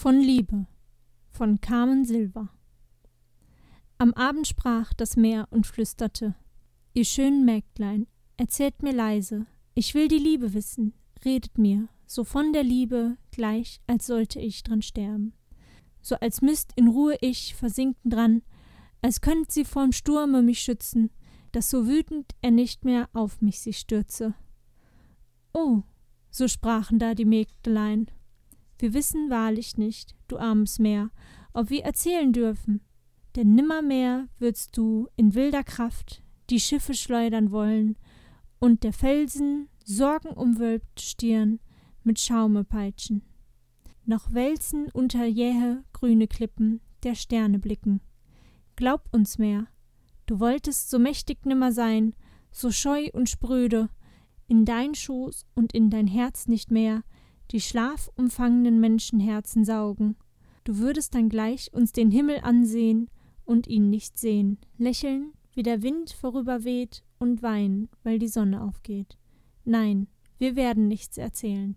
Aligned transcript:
Von 0.00 0.20
Liebe 0.20 0.68
von 1.32 1.60
Carmen 1.60 2.04
Silva. 2.04 2.50
Am 3.98 4.14
Abend 4.14 4.46
sprach 4.46 4.94
das 4.94 5.16
Meer 5.16 5.48
und 5.50 5.66
flüsterte 5.66 6.36
Ihr 6.94 7.04
schönen 7.04 7.44
Mägdlein, 7.44 8.06
erzählt 8.36 8.80
mir 8.80 8.92
leise, 8.92 9.46
ich 9.74 9.94
will 9.94 10.06
die 10.06 10.20
Liebe 10.20 10.54
wissen, 10.54 10.94
redet 11.24 11.58
mir, 11.58 11.88
so 12.06 12.22
von 12.22 12.52
der 12.52 12.62
Liebe, 12.62 13.16
gleich 13.32 13.80
als 13.88 14.06
sollte 14.06 14.38
ich 14.38 14.62
dran 14.62 14.82
sterben. 14.82 15.32
So 16.00 16.14
als 16.14 16.42
müsst 16.42 16.74
in 16.76 16.86
Ruhe 16.86 17.16
ich 17.20 17.56
versinken 17.56 18.08
dran, 18.08 18.42
als 19.02 19.20
könnt 19.20 19.50
sie 19.50 19.64
vorm 19.64 19.90
Sturme 19.90 20.42
mich 20.42 20.60
schützen, 20.60 21.10
dass 21.50 21.70
so 21.70 21.88
wütend 21.88 22.36
er 22.40 22.52
nicht 22.52 22.84
mehr 22.84 23.08
auf 23.14 23.40
mich 23.40 23.58
sich 23.58 23.78
stürze. 23.78 24.34
Oh, 25.52 25.82
so 26.30 26.46
sprachen 26.46 27.00
da 27.00 27.16
die 27.16 27.24
Mägdelein, 27.24 28.08
wir 28.78 28.94
wissen 28.94 29.30
wahrlich 29.30 29.76
nicht, 29.76 30.14
du 30.28 30.38
armes 30.38 30.78
Meer, 30.78 31.10
ob 31.52 31.70
wir 31.70 31.84
erzählen 31.84 32.32
dürfen, 32.32 32.80
denn 33.36 33.54
nimmermehr 33.54 34.28
würdst 34.38 34.76
du 34.76 35.08
in 35.16 35.34
wilder 35.34 35.64
Kraft 35.64 36.22
die 36.50 36.60
Schiffe 36.60 36.94
schleudern 36.94 37.50
wollen 37.50 37.96
und 38.58 38.84
der 38.84 38.92
Felsen 38.92 39.68
sorgenumwölbt 39.84 41.00
Stirn 41.00 41.60
mit 42.02 42.18
Schaume 42.18 42.64
peitschen. 42.64 43.22
Noch 44.04 44.32
wälzen 44.32 44.88
unter 44.92 45.26
jähe 45.26 45.84
grüne 45.92 46.28
Klippen 46.28 46.80
der 47.02 47.14
Sterne 47.14 47.58
blicken. 47.58 48.00
Glaub 48.76 49.08
uns 49.12 49.38
mehr, 49.38 49.66
du 50.26 50.40
wolltest 50.40 50.90
so 50.90 50.98
mächtig 50.98 51.44
nimmer 51.44 51.72
sein, 51.72 52.14
so 52.50 52.70
scheu 52.70 53.08
und 53.12 53.28
spröde, 53.28 53.90
in 54.46 54.64
dein 54.64 54.94
Schoß 54.94 55.46
und 55.54 55.74
in 55.74 55.90
dein 55.90 56.06
Herz 56.06 56.46
nicht 56.46 56.70
mehr, 56.70 57.02
die 57.50 57.60
schlafumfangenen 57.60 58.80
Menschenherzen 58.80 59.64
saugen. 59.64 60.16
Du 60.64 60.78
würdest 60.78 61.14
dann 61.14 61.28
gleich 61.28 61.72
uns 61.72 61.92
den 61.92 62.10
Himmel 62.10 62.40
ansehen 62.42 63.08
und 63.44 63.66
ihn 63.66 63.88
nicht 63.90 64.18
sehen, 64.18 64.58
lächeln, 64.76 65.32
wie 65.54 65.62
der 65.62 65.82
Wind 65.82 66.10
vorüberweht 66.10 67.02
und 67.18 67.42
weinen, 67.42 67.88
weil 68.02 68.18
die 68.18 68.28
Sonne 68.28 68.62
aufgeht. 68.62 69.16
Nein, 69.64 70.08
wir 70.38 70.56
werden 70.56 70.88
nichts 70.88 71.18
erzählen. 71.18 71.76